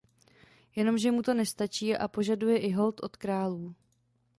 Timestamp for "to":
1.21-1.33